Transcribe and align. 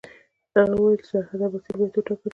هغه 0.55 0.75
وویل 0.77 0.99
چې 1.01 1.07
سرحد 1.11 1.39
اباسین 1.45 1.75
باید 1.77 1.93
وټاکل 1.95 2.15
شي. 2.23 2.29